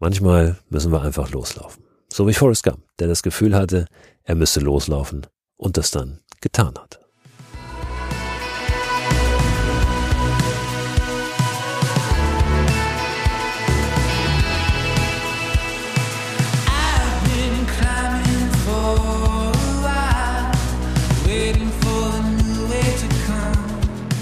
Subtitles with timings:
[0.00, 1.84] Manchmal müssen wir einfach loslaufen.
[2.12, 3.86] So wie Forrest Gump, der das Gefühl hatte,
[4.24, 7.00] er müsste loslaufen und das dann getan hat.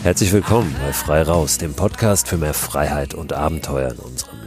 [0.03, 4.42] Herzlich willkommen bei Frei Raus, dem Podcast für mehr Freiheit und Abenteuer in unserem Leben.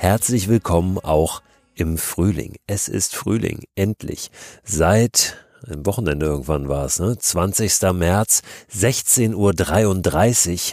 [0.00, 1.42] Herzlich willkommen auch
[1.74, 2.54] im Frühling.
[2.68, 4.30] Es ist Frühling, endlich.
[4.62, 7.18] Seit im Wochenende irgendwann war es, ne?
[7.18, 7.82] 20.
[7.94, 8.42] März,
[8.72, 9.34] 16.33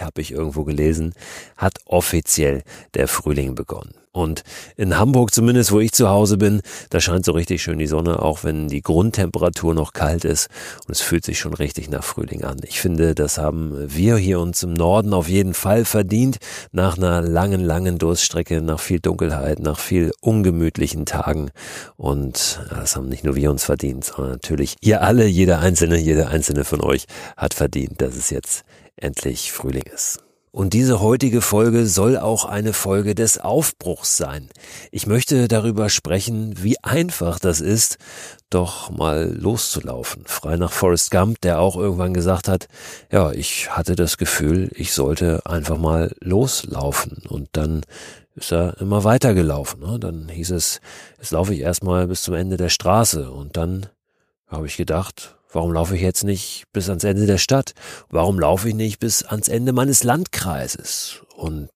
[0.01, 1.15] Uhr, habe ich irgendwo gelesen,
[1.57, 2.61] hat offiziell
[2.93, 3.95] der Frühling begonnen.
[4.15, 4.43] Und
[4.77, 8.21] in Hamburg zumindest, wo ich zu Hause bin, da scheint so richtig schön die Sonne,
[8.21, 10.47] auch wenn die Grundtemperatur noch kalt ist.
[10.87, 12.57] Und es fühlt sich schon richtig nach Frühling an.
[12.63, 16.37] Ich finde, das haben wir hier uns im Norden auf jeden Fall verdient.
[16.71, 21.51] Nach einer langen, langen Durststrecke, nach viel Dunkelheit, nach viel ungemütlichen Tagen.
[21.97, 26.29] Und das haben nicht nur wir uns verdient, sondern natürlich ihr alle, jeder einzelne, jeder
[26.29, 28.63] einzelne von euch hat verdient, dass es jetzt
[28.95, 30.24] endlich Frühling ist.
[30.55, 34.47] Und diese heutige Folge soll auch eine Folge des Aufbruchs sein.
[34.89, 37.97] Ich möchte darüber sprechen, wie einfach das ist,
[38.49, 40.23] doch mal loszulaufen.
[40.27, 42.69] Frei nach Forrest Gump, der auch irgendwann gesagt hat,
[43.11, 47.23] ja, ich hatte das Gefühl, ich sollte einfach mal loslaufen.
[47.27, 47.81] Und dann
[48.35, 49.81] ist er immer weitergelaufen.
[49.81, 49.99] Ne?
[49.99, 50.79] Dann hieß es,
[51.17, 53.29] jetzt laufe ich erstmal bis zum Ende der Straße.
[53.29, 53.87] Und dann
[54.47, 57.75] habe ich gedacht, Warum laufe ich jetzt nicht bis ans Ende der Stadt?
[58.09, 61.21] Warum laufe ich nicht bis ans Ende meines Landkreises?
[61.33, 61.69] Und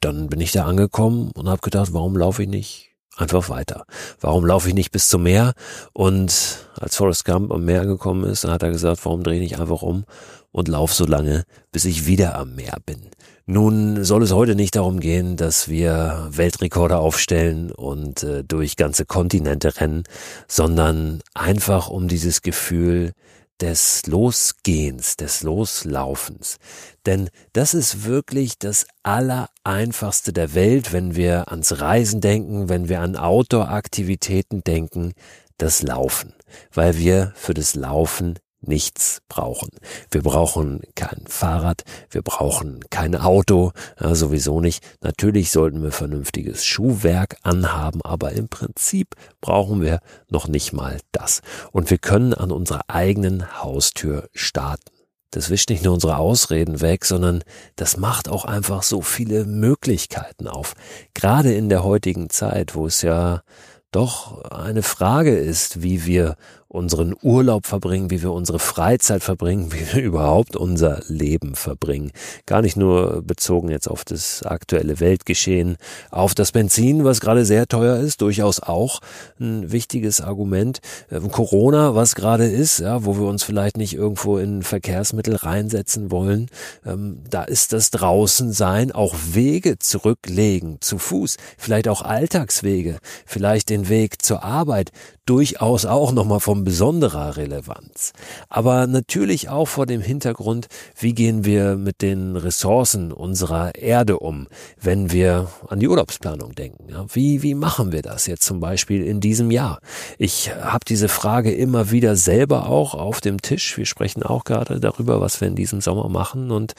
[0.00, 3.84] dann bin ich da angekommen und habe gedacht, warum laufe ich nicht einfach weiter?
[4.18, 5.52] Warum laufe ich nicht bis zum Meer?
[5.92, 9.50] Und als Forrest Gump am Meer angekommen ist, dann hat er gesagt, warum drehe ich
[9.50, 10.06] nicht einfach um
[10.50, 13.10] und laufe so lange, bis ich wieder am Meer bin?
[13.50, 19.06] Nun soll es heute nicht darum gehen, dass wir Weltrekorde aufstellen und äh, durch ganze
[19.06, 20.02] Kontinente rennen,
[20.46, 23.12] sondern einfach um dieses Gefühl
[23.58, 26.58] des Losgehens, des Loslaufens.
[27.06, 33.00] Denn das ist wirklich das Allereinfachste der Welt, wenn wir ans Reisen denken, wenn wir
[33.00, 35.14] an Outdoor-Aktivitäten denken,
[35.56, 36.34] das Laufen,
[36.74, 39.70] weil wir für das Laufen nichts brauchen.
[40.10, 44.84] Wir brauchen kein Fahrrad, wir brauchen kein Auto, ja, sowieso nicht.
[45.00, 51.40] Natürlich sollten wir vernünftiges Schuhwerk anhaben, aber im Prinzip brauchen wir noch nicht mal das.
[51.72, 54.90] Und wir können an unserer eigenen Haustür starten.
[55.30, 57.44] Das wischt nicht nur unsere Ausreden weg, sondern
[57.76, 60.74] das macht auch einfach so viele Möglichkeiten auf.
[61.12, 63.42] Gerade in der heutigen Zeit, wo es ja
[63.90, 66.36] doch eine Frage ist, wie wir
[66.68, 72.12] unseren Urlaub verbringen, wie wir unsere Freizeit verbringen, wie wir überhaupt unser Leben verbringen.
[72.44, 75.78] Gar nicht nur bezogen jetzt auf das aktuelle Weltgeschehen,
[76.10, 79.00] auf das Benzin, was gerade sehr teuer ist, durchaus auch
[79.40, 80.80] ein wichtiges Argument.
[81.10, 86.10] Ähm, Corona, was gerade ist, ja, wo wir uns vielleicht nicht irgendwo in Verkehrsmittel reinsetzen
[86.10, 86.50] wollen,
[86.84, 93.70] ähm, da ist das draußen sein, auch Wege zurücklegen, zu Fuß, vielleicht auch Alltagswege, vielleicht
[93.70, 94.92] den Weg zur Arbeit,
[95.28, 98.12] durchaus auch nochmal von besonderer Relevanz.
[98.48, 100.66] Aber natürlich auch vor dem Hintergrund,
[100.98, 104.48] wie gehen wir mit den Ressourcen unserer Erde um,
[104.80, 106.88] wenn wir an die Urlaubsplanung denken.
[107.12, 109.78] Wie, wie machen wir das jetzt zum Beispiel in diesem Jahr?
[110.18, 113.76] Ich habe diese Frage immer wieder selber auch auf dem Tisch.
[113.76, 116.72] Wir sprechen auch gerade darüber, was wir in diesem Sommer machen und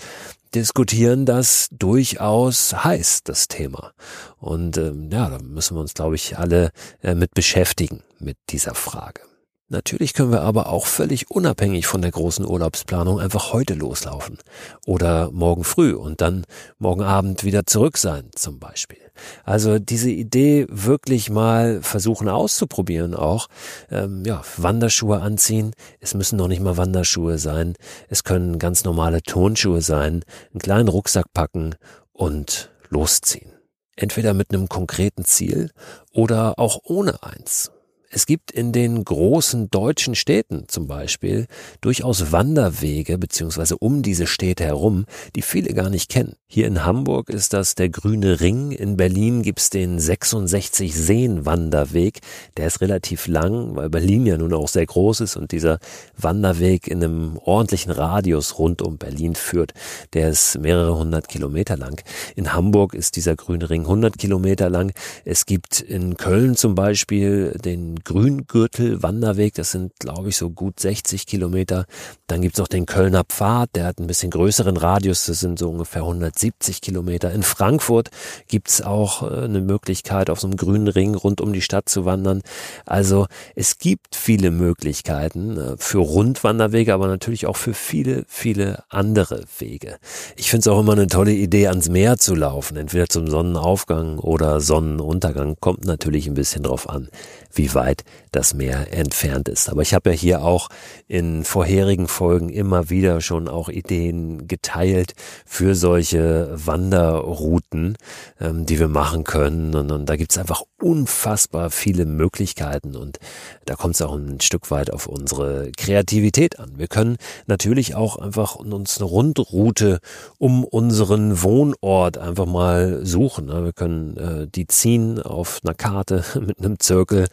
[0.53, 3.93] diskutieren das durchaus heiß, das Thema.
[4.39, 8.73] Und ähm, ja, da müssen wir uns, glaube ich, alle äh, mit beschäftigen, mit dieser
[8.73, 9.28] Frage.
[9.71, 14.39] Natürlich können wir aber auch völlig unabhängig von der großen Urlaubsplanung einfach heute loslaufen
[14.87, 16.45] oder morgen früh und dann
[16.79, 18.97] morgen Abend wieder zurück sein zum Beispiel.
[19.43, 23.47] Also diese Idee wirklich mal versuchen auszuprobieren auch,
[23.91, 25.73] ähm, ja, Wanderschuhe anziehen.
[25.99, 27.75] Es müssen noch nicht mal Wanderschuhe sein.
[28.07, 31.75] Es können ganz normale Tonschuhe sein, einen kleinen Rucksack packen
[32.11, 33.51] und losziehen.
[33.95, 35.69] Entweder mit einem konkreten Ziel
[36.11, 37.71] oder auch ohne eins.
[38.11, 41.45] Es gibt in den großen deutschen Städten zum Beispiel
[41.79, 46.33] durchaus Wanderwege beziehungsweise um diese Städte herum, die viele gar nicht kennen.
[46.47, 52.21] Hier in Hamburg ist das der Grüne Ring, in Berlin gibt's den 66 Seen Wanderweg,
[52.57, 55.77] der ist relativ lang, weil Berlin ja nun auch sehr groß ist und dieser
[56.17, 59.73] Wanderweg in einem ordentlichen Radius rund um Berlin führt,
[60.13, 62.01] der ist mehrere hundert Kilometer lang.
[62.35, 64.93] In Hamburg ist dieser Grüne Ring 100 Kilometer lang.
[65.25, 71.25] Es gibt in Köln zum Beispiel den Grüngürtel-Wanderweg, das sind, glaube ich, so gut 60
[71.25, 71.85] Kilometer.
[72.27, 75.69] Dann gibt's noch den Kölner Pfad, der hat ein bisschen größeren Radius, das sind so
[75.69, 77.31] ungefähr 170 Kilometer.
[77.31, 78.09] In Frankfurt
[78.47, 82.05] gibt's auch äh, eine Möglichkeit, auf so einem grünen Ring rund um die Stadt zu
[82.05, 82.41] wandern.
[82.85, 89.43] Also es gibt viele Möglichkeiten äh, für Rundwanderwege, aber natürlich auch für viele, viele andere
[89.57, 89.97] Wege.
[90.35, 94.19] Ich finde es auch immer eine tolle Idee, ans Meer zu laufen, entweder zum Sonnenaufgang
[94.19, 95.55] oder Sonnenuntergang.
[95.59, 97.09] Kommt natürlich ein bisschen drauf an,
[97.53, 97.88] wie weit
[98.31, 99.69] das Meer entfernt ist.
[99.69, 100.69] Aber ich habe ja hier auch
[101.07, 105.13] in vorherigen Folgen immer wieder schon auch Ideen geteilt
[105.45, 107.97] für solche Wanderrouten,
[108.39, 109.75] ähm, die wir machen können.
[109.75, 113.19] Und, und da gibt's einfach unfassbar viele Möglichkeiten und
[113.65, 116.73] da kommt es auch ein Stück weit auf unsere Kreativität an.
[116.77, 117.17] Wir können
[117.47, 119.99] natürlich auch einfach uns eine Rundroute
[120.37, 123.47] um unseren Wohnort einfach mal suchen.
[123.47, 123.65] Ne?
[123.65, 127.27] Wir können äh, die ziehen auf einer Karte mit einem Zirkel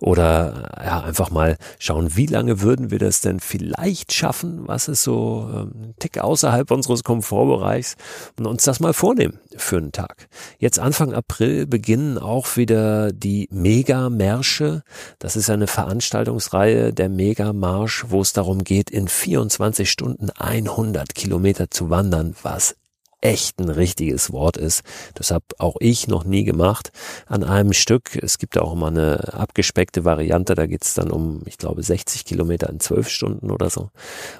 [0.00, 4.62] oder ja, einfach mal schauen, wie lange würden wir das denn vielleicht schaffen?
[4.66, 7.96] Was ist so ähm, ein Tick außerhalb unseres Komfortbereichs?
[8.38, 10.28] Und uns das mal vornehmen für einen Tag.
[10.58, 14.82] Jetzt Anfang April beginnen auch wieder die Mega-Märsche.
[15.18, 21.70] Das ist eine Veranstaltungsreihe der Mega-Marsch, wo es darum geht, in 24 Stunden 100 Kilometer
[21.70, 22.76] zu wandern, was
[23.22, 24.82] echt ein richtiges Wort ist.
[25.14, 26.92] Das habe auch ich noch nie gemacht
[27.26, 28.16] an einem Stück.
[28.20, 32.68] Es gibt auch immer eine abgespeckte Variante, da geht's dann um, ich glaube, 60 Kilometer
[32.68, 33.90] in 12 Stunden oder so.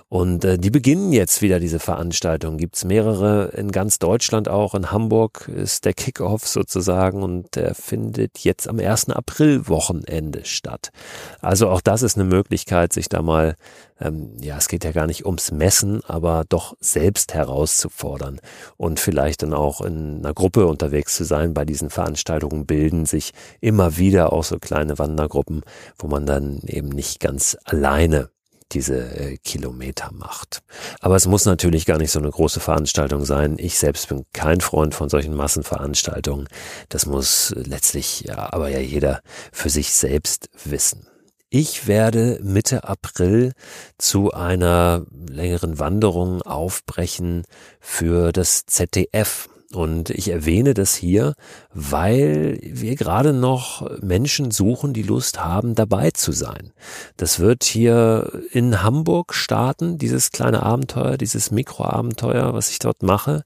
[0.08, 2.58] Und äh, die beginnen jetzt wieder, diese Veranstaltung.
[2.58, 4.74] Gibt's mehrere in ganz Deutschland auch.
[4.74, 9.10] In Hamburg ist der Kickoff sozusagen und der findet jetzt am 1.
[9.10, 10.90] April Wochenende statt.
[11.40, 13.56] Also auch das ist eine Möglichkeit, sich da mal
[14.02, 18.40] ähm, ja, es geht ja gar nicht ums Messen, aber doch selbst herauszufordern
[18.76, 21.54] und vielleicht dann auch in einer Gruppe unterwegs zu sein.
[21.54, 25.62] Bei diesen Veranstaltungen bilden sich immer wieder auch so kleine Wandergruppen,
[25.98, 28.30] wo man dann eben nicht ganz alleine
[28.72, 30.62] diese äh, Kilometer macht.
[31.00, 33.56] Aber es muss natürlich gar nicht so eine große Veranstaltung sein.
[33.58, 36.48] Ich selbst bin kein Freund von solchen Massenveranstaltungen.
[36.88, 39.20] Das muss letztlich ja, aber ja jeder
[39.52, 41.06] für sich selbst wissen.
[41.54, 43.52] Ich werde Mitte April
[43.98, 47.42] zu einer längeren Wanderung aufbrechen
[47.78, 49.50] für das ZDF.
[49.74, 51.34] Und ich erwähne das hier,
[51.74, 56.72] weil wir gerade noch Menschen suchen, die Lust haben, dabei zu sein.
[57.18, 63.44] Das wird hier in Hamburg starten, dieses kleine Abenteuer, dieses Mikroabenteuer, was ich dort mache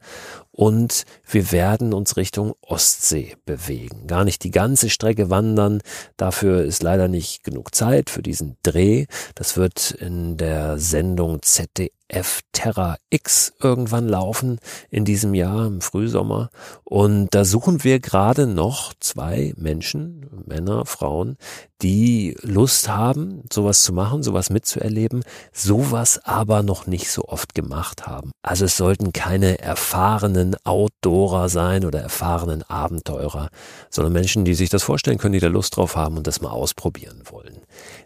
[0.56, 4.06] und wir werden uns Richtung Ostsee bewegen.
[4.06, 5.82] Gar nicht die ganze Strecke wandern,
[6.16, 9.04] dafür ist leider nicht genug Zeit für diesen Dreh.
[9.34, 14.58] Das wird in der Sendung ZDF Terra X irgendwann laufen
[14.88, 16.48] in diesem Jahr im Frühsommer
[16.84, 21.36] und da suchen wir gerade noch zwei Menschen, Männer, Frauen,
[21.82, 25.22] die Lust haben, sowas zu machen, sowas mitzuerleben,
[25.52, 28.30] sowas aber noch nicht so oft gemacht haben.
[28.42, 33.48] Also es sollten keine erfahrenen Outdoorer sein oder erfahrenen Abenteurer,
[33.90, 36.50] sondern Menschen, die sich das vorstellen können, die da Lust drauf haben und das mal
[36.50, 37.45] ausprobieren wollen.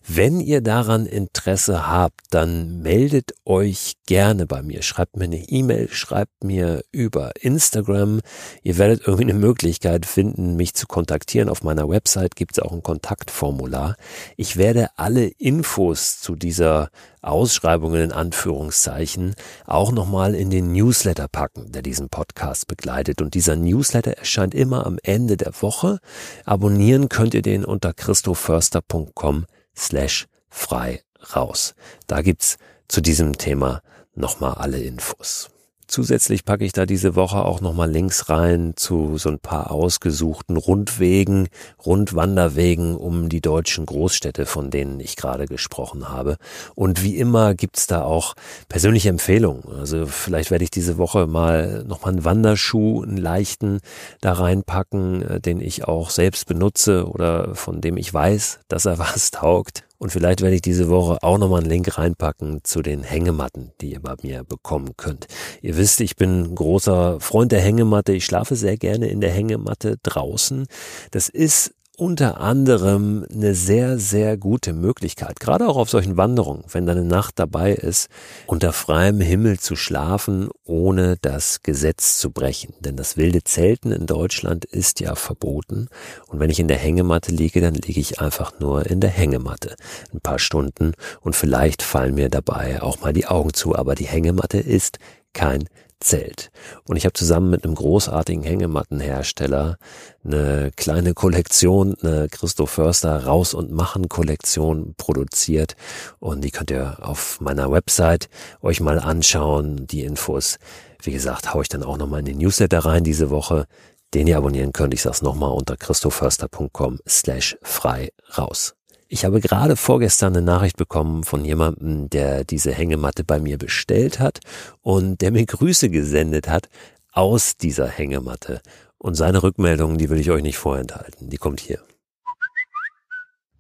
[0.07, 4.83] Wenn ihr daran Interesse habt, dann meldet euch gerne bei mir.
[4.83, 8.21] Schreibt mir eine E-Mail, schreibt mir über Instagram.
[8.63, 11.51] Ihr werdet irgendwie eine Möglichkeit finden, mich zu kontaktieren.
[11.51, 13.95] Auf meiner Website gibt es auch ein Kontaktformular.
[14.37, 16.89] Ich werde alle Infos zu dieser
[17.21, 19.35] Ausschreibungen in Anführungszeichen
[19.67, 23.21] auch nochmal in den Newsletter packen, der diesen Podcast begleitet.
[23.21, 25.99] Und dieser Newsletter erscheint immer am Ende der Woche.
[26.47, 29.45] Abonnieren könnt ihr den unter christoförster.com
[29.77, 31.03] slash frei
[31.35, 31.75] raus.
[32.07, 32.59] Da gibt's
[32.89, 33.83] zu diesem Thema
[34.15, 35.51] nochmal alle Infos.
[35.91, 40.57] Zusätzlich packe ich da diese Woche auch nochmal Links rein zu so ein paar ausgesuchten
[40.57, 41.49] Rundwegen,
[41.85, 46.37] Rundwanderwegen um die deutschen Großstädte, von denen ich gerade gesprochen habe.
[46.77, 48.35] Und wie immer gibt's da auch
[48.69, 49.65] persönliche Empfehlungen.
[49.81, 53.81] Also vielleicht werde ich diese Woche mal nochmal einen Wanderschuh, einen leichten
[54.21, 58.99] da reinpacken, äh, den ich auch selbst benutze oder von dem ich weiß, dass er
[59.01, 59.83] was taugt.
[60.01, 63.93] Und vielleicht werde ich diese Woche auch nochmal einen Link reinpacken zu den Hängematten, die
[63.93, 65.27] ihr bei mir bekommen könnt.
[65.61, 68.15] Ihr wisst, ich bin großer Freund der Hängematte.
[68.15, 70.67] Ich schlafe sehr gerne in der Hängematte draußen.
[71.11, 76.87] Das ist unter anderem eine sehr, sehr gute Möglichkeit, gerade auch auf solchen Wanderungen, wenn
[76.87, 78.09] deine Nacht dabei ist,
[78.47, 82.73] unter freiem Himmel zu schlafen, ohne das Gesetz zu brechen.
[82.81, 85.89] Denn das wilde Zelten in Deutschland ist ja verboten.
[86.29, 89.77] Und wenn ich in der Hängematte liege, dann liege ich einfach nur in der Hängematte
[90.15, 93.77] ein paar Stunden und vielleicht fallen mir dabei auch mal die Augen zu.
[93.77, 94.99] Aber die Hängematte ist
[95.35, 95.65] kein
[96.01, 96.51] zählt.
[96.89, 99.77] Und ich habe zusammen mit einem großartigen Hängemattenhersteller
[100.25, 105.77] eine kleine Kollektion, eine Christoph Förster Raus und Machen Kollektion produziert.
[106.19, 108.29] Und die könnt ihr auf meiner Website
[108.63, 109.87] euch mal anschauen.
[109.87, 110.59] Die Infos,
[111.03, 113.67] wie gesagt, haue ich dann auch nochmal in den Newsletter rein diese Woche,
[114.15, 114.95] den ihr abonnieren könnt.
[114.95, 118.75] Ich sag's nochmal unter christophörster.com slash frei raus.
[119.13, 124.21] Ich habe gerade vorgestern eine Nachricht bekommen von jemandem, der diese Hängematte bei mir bestellt
[124.21, 124.39] hat
[124.83, 126.69] und der mir Grüße gesendet hat
[127.13, 128.61] aus dieser Hängematte.
[128.99, 131.29] Und seine Rückmeldung, die will ich euch nicht vorenthalten.
[131.29, 131.81] Die kommt hier.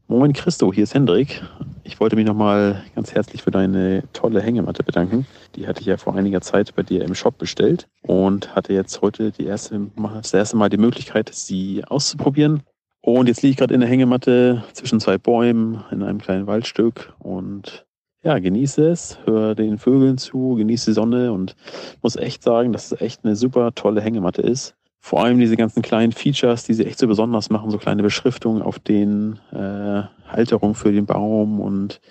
[0.07, 1.43] Moin Christo, hier ist Hendrik.
[1.83, 5.27] Ich wollte mich nochmal ganz herzlich für deine tolle Hängematte bedanken.
[5.57, 9.03] Die hatte ich ja vor einiger Zeit bei dir im Shop bestellt und hatte jetzt
[9.03, 12.63] heute die erste, das erste Mal die Möglichkeit, sie auszuprobieren.
[13.03, 17.15] Und jetzt liege ich gerade in der Hängematte zwischen zwei Bäumen in einem kleinen Waldstück
[17.19, 17.87] und
[18.23, 21.57] ja, genieße es, höre den Vögeln zu, genieße die Sonne und
[22.03, 24.75] muss echt sagen, dass es echt eine super tolle Hängematte ist.
[24.99, 28.61] Vor allem diese ganzen kleinen Features, die sie echt so besonders machen, so kleine Beschriftungen
[28.61, 32.03] auf den äh, Halterung für den Baum und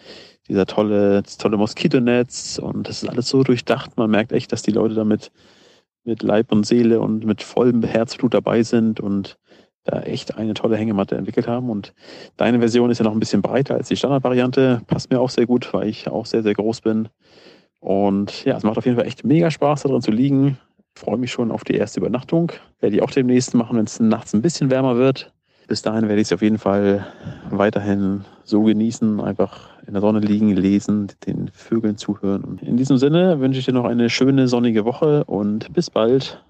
[0.48, 3.96] dieser tolle, das tolle Moskitonetz und das ist alles so durchdacht.
[3.98, 5.32] Man merkt echt, dass die Leute damit
[6.04, 9.38] mit Leib und Seele und mit vollem Herzblut dabei sind und
[9.90, 11.70] da echt eine tolle Hängematte entwickelt haben.
[11.70, 11.94] Und
[12.38, 14.82] deine Version ist ja noch ein bisschen breiter als die Standardvariante.
[14.88, 17.10] Passt mir auch sehr gut, weil ich auch sehr, sehr groß bin.
[17.80, 20.58] Und ja, es macht auf jeden Fall echt mega Spaß, da drin zu liegen.
[20.96, 22.52] Ich freue mich schon auf die erste Übernachtung.
[22.80, 25.32] Werde ich auch demnächst machen, wenn es nachts ein bisschen wärmer wird.
[25.68, 27.06] Bis dahin werde ich es auf jeden Fall
[27.52, 32.44] weiterhin so genießen, einfach in der Sonne liegen, lesen, den Vögeln zuhören.
[32.44, 36.44] Und in diesem Sinne wünsche ich dir noch eine schöne sonnige Woche und bis bald.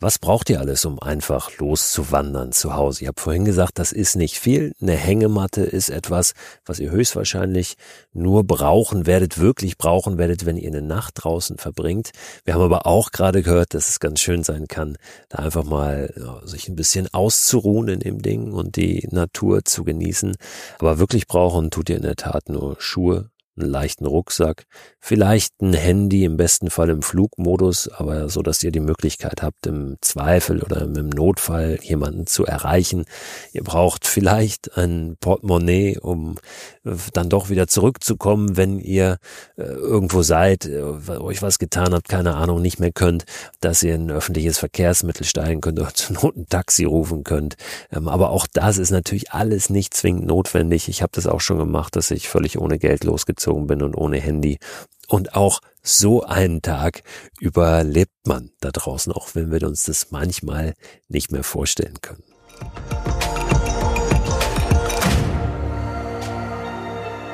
[0.00, 3.02] Was braucht ihr alles, um einfach loszuwandern zu Hause?
[3.02, 4.72] Ich habe vorhin gesagt, das ist nicht viel.
[4.80, 7.74] Eine Hängematte ist etwas, was ihr höchstwahrscheinlich
[8.12, 12.12] nur brauchen werdet, wirklich brauchen werdet, wenn ihr eine Nacht draußen verbringt.
[12.44, 14.98] Wir haben aber auch gerade gehört, dass es ganz schön sein kann,
[15.30, 19.82] da einfach mal ja, sich ein bisschen auszuruhen in dem Ding und die Natur zu
[19.82, 20.36] genießen.
[20.78, 24.66] Aber wirklich brauchen tut ihr in der Tat nur Schuhe, einen leichten Rucksack,
[25.00, 29.66] vielleicht ein Handy, im besten Fall im Flugmodus, aber so, dass ihr die Möglichkeit habt,
[29.66, 33.04] im Zweifel oder im Notfall jemanden zu erreichen.
[33.52, 36.36] Ihr braucht vielleicht ein Portemonnaie, um
[36.84, 39.18] äh, dann doch wieder zurückzukommen, wenn ihr
[39.56, 43.24] äh, irgendwo seid, äh, euch was getan habt, keine Ahnung, nicht mehr könnt,
[43.60, 47.56] dass ihr in ein öffentliches Verkehrsmittel steigen könnt oder zur Not ein Taxi rufen könnt.
[47.92, 50.88] Ähm, aber auch das ist natürlich alles nicht zwingend notwendig.
[50.88, 53.94] Ich habe das auch schon gemacht, dass ich völlig ohne Geld losgezogen umgezogen bin und
[53.96, 54.58] ohne Handy.
[55.08, 57.02] Und auch so einen Tag
[57.40, 60.74] überlebt man da draußen, auch wenn wir uns das manchmal
[61.08, 62.22] nicht mehr vorstellen können.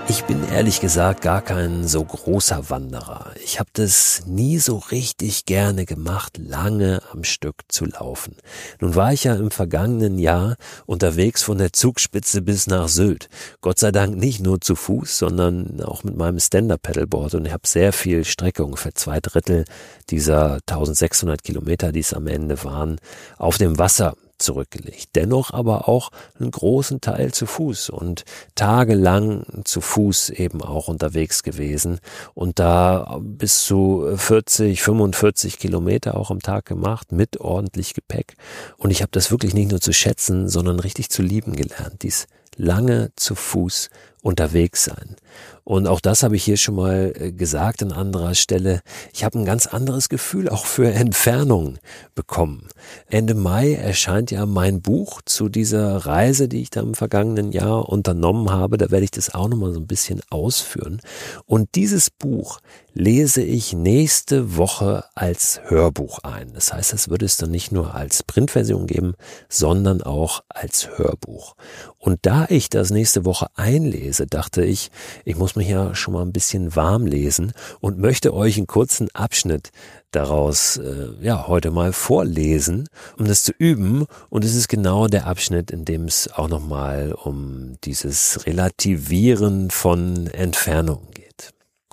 [0.06, 3.32] Ich bin ehrlich gesagt gar kein so großer Wanderer.
[3.42, 8.36] Ich habe das nie so richtig gerne gemacht, lange am Stück zu laufen.
[8.80, 13.28] Nun war ich ja im vergangenen Jahr unterwegs von der Zugspitze bis nach Sylt.
[13.62, 17.66] Gott sei Dank nicht nur zu Fuß, sondern auch mit meinem Stand-Up-Pedalboard und ich habe
[17.66, 19.64] sehr viel Strecke, ungefähr zwei Drittel
[20.10, 22.98] dieser 1600 Kilometer, die es am Ende waren,
[23.38, 25.10] auf dem Wasser zurückgelegt.
[25.14, 28.24] Dennoch aber auch einen großen Teil zu Fuß und
[28.54, 32.00] tagelang zu Fuß eben auch unterwegs gewesen
[32.34, 38.34] und da bis zu 40, 45 Kilometer auch am Tag gemacht mit ordentlich Gepäck.
[38.76, 42.02] Und ich habe das wirklich nicht nur zu schätzen, sondern richtig zu lieben gelernt.
[42.02, 42.26] Dies
[42.56, 43.90] lange zu Fuß
[44.24, 45.16] unterwegs sein.
[45.64, 48.80] Und auch das habe ich hier schon mal äh, gesagt an anderer Stelle.
[49.14, 51.78] Ich habe ein ganz anderes Gefühl auch für Entfernung
[52.14, 52.68] bekommen.
[53.08, 57.88] Ende Mai erscheint ja mein Buch zu dieser Reise, die ich da im vergangenen Jahr
[57.88, 58.76] unternommen habe.
[58.76, 61.00] Da werde ich das auch nochmal so ein bisschen ausführen.
[61.46, 62.60] Und dieses Buch
[62.92, 66.52] lese ich nächste Woche als Hörbuch ein.
[66.54, 69.14] Das heißt, es wird es dann nicht nur als Printversion geben,
[69.48, 71.56] sondern auch als Hörbuch.
[71.98, 74.90] Und da ich das nächste Woche einlese, dachte ich,
[75.24, 79.08] ich muss mich ja schon mal ein bisschen warm lesen und möchte euch einen kurzen
[79.14, 79.70] Abschnitt
[80.12, 84.06] daraus äh, ja heute mal vorlesen, um das zu üben.
[84.30, 90.28] Und es ist genau der Abschnitt, in dem es auch nochmal um dieses Relativieren von
[90.28, 91.13] Entfernungen geht.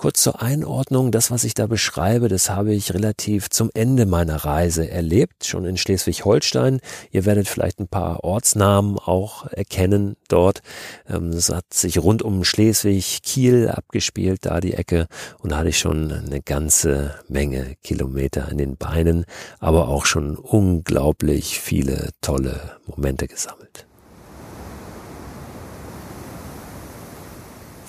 [0.02, 4.34] Kurz zur Einordnung, das, was ich da beschreibe, das habe ich relativ zum Ende meiner
[4.34, 6.80] Reise erlebt, schon in Schleswig-Holstein.
[7.12, 10.60] Ihr werdet vielleicht ein paar Ortsnamen auch erkennen dort.
[11.06, 15.06] Es ähm, hat sich rund um Schleswig, Kiel abgespielt, da die Ecke.
[15.38, 19.24] Und da hatte ich schon eine ganze Menge Kilometer in den Beinen,
[19.60, 23.86] aber auch schon unglaublich viele tolle Momente gesammelt.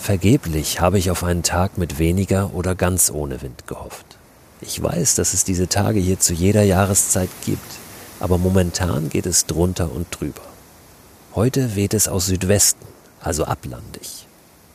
[0.04, 4.06] Vergeblich habe ich auf einen Tag mit weniger oder ganz ohne Wind gehofft.
[4.60, 7.72] Ich weiß, dass es diese Tage hier zu jeder Jahreszeit gibt,
[8.20, 10.42] aber momentan geht es drunter und drüber.
[11.36, 12.86] Heute weht es aus Südwesten,
[13.22, 14.28] also ablandig.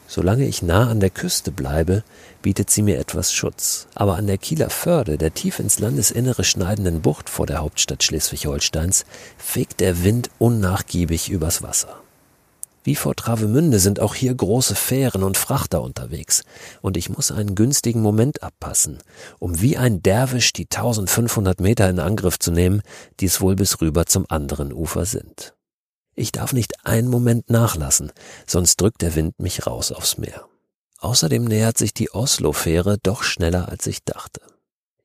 [0.07, 2.05] Solange ich nah an der Küste bleibe,
[2.41, 3.87] bietet sie mir etwas Schutz.
[3.95, 9.05] Aber an der Kieler Förde, der tief ins Landesinnere schneidenden Bucht vor der Hauptstadt Schleswig-Holsteins,
[9.37, 12.01] fegt der Wind unnachgiebig übers Wasser.
[12.85, 16.43] Wie vor Travemünde sind auch hier große Fähren und Frachter unterwegs,
[16.81, 18.99] und ich muss einen günstigen Moment abpassen,
[19.39, 22.83] um wie ein Derwisch die 1500 Meter in Angriff zu nehmen,
[23.21, 25.55] die es wohl bis rüber zum anderen Ufer sind.
[26.15, 28.13] Ich darf nicht einen Moment nachlassen,
[28.47, 30.47] sonst drückt der Wind mich raus aufs Meer.
[30.99, 34.41] Außerdem nähert sich die Oslo-Fähre doch schneller, als ich dachte.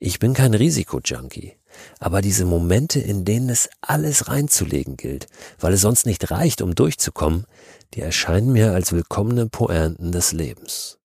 [0.06, 1.54] Ich bin kein Risikojunkie,
[1.98, 5.28] aber diese Momente, in denen es alles reinzulegen gilt,
[5.62, 7.46] weil es sonst nicht reicht, um durchzukommen,
[7.94, 10.98] die erscheinen mir als willkommene Pointen des Lebens.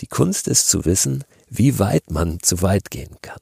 [0.00, 3.38] Die Kunst ist zu wissen, wie weit man zu weit gehen kann.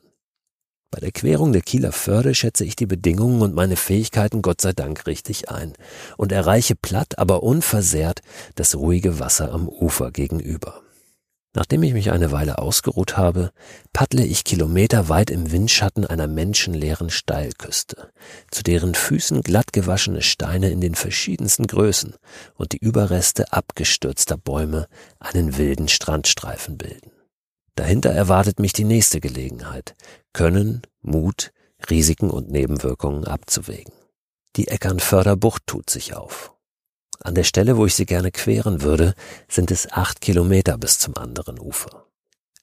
[0.90, 4.74] Bei der Querung der Kieler Förde schätze ich die Bedingungen und meine Fähigkeiten Gott sei
[4.74, 5.72] Dank richtig ein
[6.18, 8.20] und erreiche platt, aber unversehrt
[8.56, 10.82] das ruhige Wasser am Ufer gegenüber.
[11.54, 13.52] Nachdem ich mich eine Weile ausgeruht habe,
[13.92, 18.12] paddle ich kilometerweit im Windschatten einer menschenleeren Steilküste,
[18.50, 22.14] zu deren Füßen glattgewaschene Steine in den verschiedensten Größen
[22.54, 24.88] und die Überreste abgestürzter Bäume
[25.20, 27.12] einen wilden Strandstreifen bilden.
[27.76, 29.94] Dahinter erwartet mich die nächste Gelegenheit,
[30.32, 31.52] Können, Mut,
[31.88, 33.92] Risiken und Nebenwirkungen abzuwägen.
[34.56, 36.52] Die Eckernförder Bucht tut sich auf.
[37.20, 39.14] An der Stelle, wo ich sie gerne queren würde,
[39.48, 42.06] sind es acht Kilometer bis zum anderen Ufer.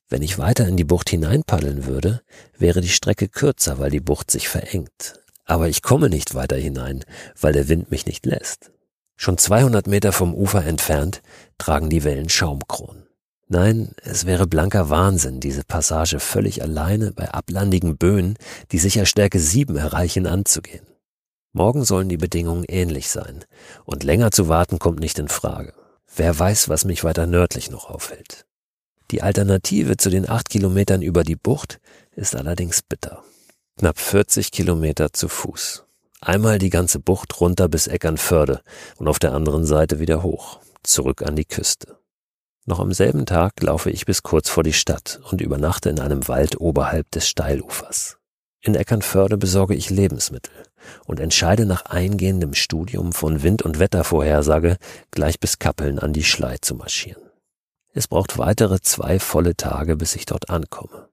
[0.08, 2.22] Wenn ich weiter in die Bucht hineinpaddeln würde,
[2.58, 5.20] wäre die Strecke kürzer, weil die Bucht sich verengt.
[5.46, 7.04] Aber ich komme nicht weiter hinein,
[7.40, 8.72] weil der Wind mich nicht lässt.
[9.16, 11.22] Schon 200 Meter vom Ufer entfernt
[11.58, 13.08] tragen die Wellen Schaumkronen.
[13.48, 18.38] Nein, es wäre blanker Wahnsinn, diese Passage völlig alleine bei ablandigen Böen,
[18.72, 20.86] die sicher Stärke 7 erreichen, anzugehen.
[21.56, 23.46] Morgen sollen die Bedingungen ähnlich sein,
[23.86, 25.74] und länger zu warten kommt nicht in Frage.
[26.14, 28.46] Wer weiß, was mich weiter nördlich noch aufhält.
[29.10, 31.80] Die Alternative zu den acht Kilometern über die Bucht
[32.14, 33.24] ist allerdings bitter.
[33.80, 35.86] Knapp 40 Kilometer zu Fuß.
[36.20, 38.60] Einmal die ganze Bucht runter bis Eckernförde
[38.98, 41.98] und auf der anderen Seite wieder hoch, zurück an die Küste.
[42.66, 46.28] Noch am selben Tag laufe ich bis kurz vor die Stadt und übernachte in einem
[46.28, 48.18] Wald oberhalb des Steilufers.
[48.66, 50.52] In Eckernförde besorge ich Lebensmittel
[51.06, 54.78] und entscheide nach eingehendem Studium von Wind- und Wettervorhersage
[55.12, 57.22] gleich bis Kappeln an die Schlei zu marschieren.
[57.94, 61.10] Es braucht weitere zwei volle Tage, bis ich dort ankomme.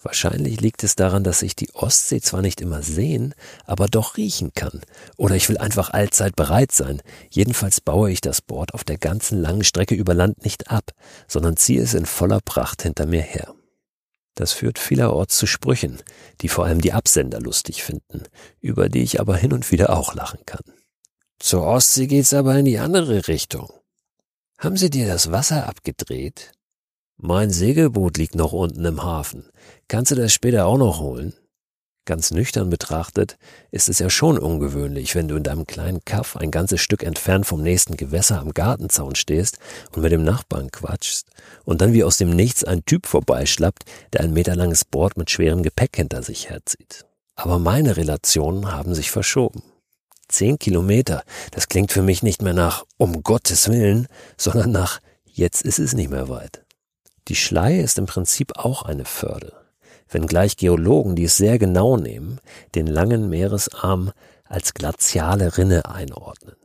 [0.00, 4.52] Wahrscheinlich liegt es daran, dass ich die Ostsee zwar nicht immer sehen, aber doch riechen
[4.54, 4.80] kann.
[5.16, 7.02] Oder ich will einfach allzeit bereit sein.
[7.30, 10.92] Jedenfalls baue ich das Board auf der ganzen langen Strecke über Land nicht ab,
[11.26, 13.55] sondern ziehe es in voller Pracht hinter mir her.
[14.36, 15.98] Das führt vielerorts zu Sprüchen,
[16.42, 18.22] die vor allem die Absender lustig finden,
[18.60, 20.62] über die ich aber hin und wieder auch lachen kann.
[21.38, 23.72] Zur Ostsee geht's aber in die andere Richtung.
[24.58, 26.52] Haben Sie dir das Wasser abgedreht?
[27.16, 29.50] Mein Segelboot liegt noch unten im Hafen.
[29.88, 31.32] Kannst du das später auch noch holen?
[32.06, 33.36] Ganz nüchtern betrachtet
[33.72, 37.46] ist es ja schon ungewöhnlich, wenn du in deinem kleinen Kaff ein ganzes Stück entfernt
[37.46, 39.58] vom nächsten Gewässer am Gartenzaun stehst
[39.92, 41.26] und mit dem Nachbarn quatschst
[41.64, 45.64] und dann wie aus dem Nichts ein Typ vorbeischlappt, der ein meterlanges Board mit schwerem
[45.64, 47.04] Gepäck hinter sich herzieht.
[47.34, 49.64] Aber meine Relationen haben sich verschoben.
[50.28, 55.62] Zehn Kilometer, das klingt für mich nicht mehr nach um Gottes Willen, sondern nach jetzt
[55.62, 56.64] ist es nicht mehr weit.
[57.26, 59.65] Die Schlei ist im Prinzip auch eine Förde
[60.08, 62.40] wenngleich Geologen, die es sehr genau nehmen,
[62.74, 64.12] den langen Meeresarm
[64.44, 66.56] als glaziale Rinne einordnen.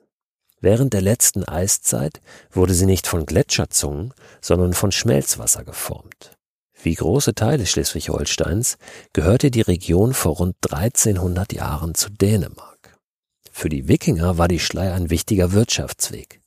[0.59, 6.37] Während der letzten Eiszeit wurde sie nicht von Gletscherzungen, sondern von Schmelzwasser geformt.
[6.83, 8.77] Wie große Teile Schleswig-Holsteins
[9.13, 12.97] gehörte die Region vor rund 1300 Jahren zu Dänemark.
[13.51, 16.41] Für die Wikinger war die Schlei ein wichtiger Wirtschaftsweg.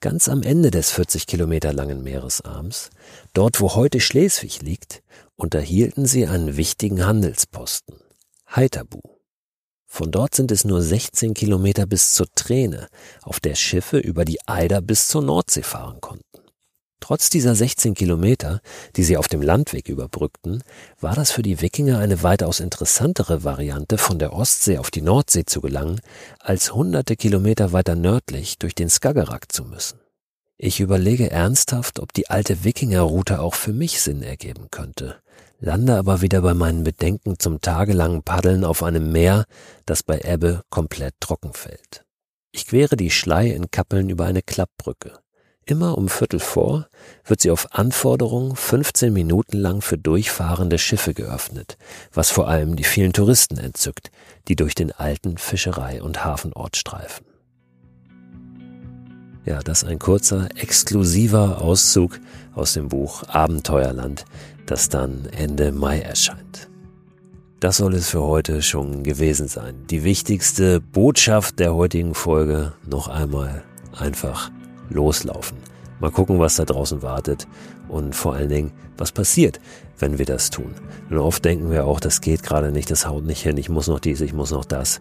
[0.00, 2.90] Ganz am Ende des 40 Kilometer langen Meeresarms,
[3.32, 5.02] dort wo heute Schleswig liegt,
[5.36, 7.96] unterhielten sie einen wichtigen Handelsposten,
[8.54, 9.00] Heiterbu.
[9.86, 12.88] Von dort sind es nur 16 Kilometer bis zur Träne,
[13.22, 16.24] auf der Schiffe über die Eider bis zur Nordsee fahren konnten.
[17.00, 18.60] Trotz dieser 16 Kilometer,
[18.96, 20.64] die sie auf dem Landweg überbrückten,
[21.00, 25.44] war das für die Wikinger eine weitaus interessantere Variante, von der Ostsee auf die Nordsee
[25.44, 26.00] zu gelangen,
[26.40, 30.03] als hunderte Kilometer weiter nördlich durch den Skagerrak zu müssen.
[30.66, 35.16] Ich überlege ernsthaft, ob die alte Wikingerroute auch für mich Sinn ergeben könnte,
[35.60, 39.44] lande aber wieder bei meinen Bedenken zum tagelangen Paddeln auf einem Meer,
[39.84, 42.06] das bei Ebbe komplett trocken fällt.
[42.50, 45.12] Ich quere die Schlei in Kappeln über eine Klappbrücke.
[45.66, 46.88] Immer um Viertel vor
[47.26, 51.76] wird sie auf Anforderung 15 Minuten lang für durchfahrende Schiffe geöffnet,
[52.10, 54.10] was vor allem die vielen Touristen entzückt,
[54.48, 57.26] die durch den alten Fischerei- und Hafenort streifen.
[59.44, 62.18] Ja, das ein kurzer, exklusiver Auszug
[62.54, 64.24] aus dem Buch Abenteuerland,
[64.64, 66.70] das dann Ende Mai erscheint.
[67.60, 69.86] Das soll es für heute schon gewesen sein.
[69.90, 73.64] Die wichtigste Botschaft der heutigen Folge noch einmal
[73.96, 74.50] einfach
[74.88, 75.58] loslaufen.
[76.00, 77.46] Mal gucken, was da draußen wartet
[77.88, 79.60] und vor allen Dingen, was passiert,
[79.98, 80.74] wenn wir das tun.
[81.10, 83.88] Und oft denken wir auch, das geht gerade nicht, das haut nicht hin, ich muss
[83.88, 85.00] noch dies, ich muss noch das.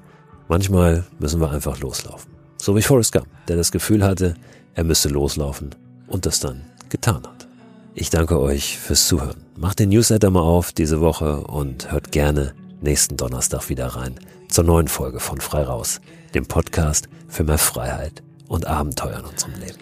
[0.50, 2.43] Manchmal müssen wir einfach loslaufen.
[2.64, 4.36] So wie Forrest Gump, der das Gefühl hatte,
[4.74, 5.76] er müsste loslaufen
[6.08, 7.46] und das dann getan hat.
[7.94, 9.44] Ich danke euch fürs Zuhören.
[9.58, 14.16] Macht den Newsletter mal auf diese Woche und hört gerne nächsten Donnerstag wieder rein
[14.48, 16.00] zur neuen Folge von Frei Raus,
[16.36, 19.80] dem Podcast für mehr Freiheit und Abenteuer in unserem Leben.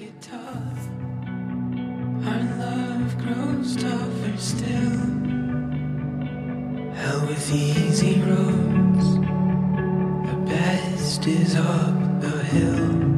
[6.96, 9.20] Hell with easy roads,
[10.26, 12.01] the best is up
[12.52, 13.11] hill.